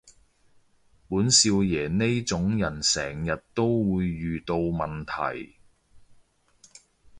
[1.07, 5.57] 本少爺呢種人成日都會遇到問題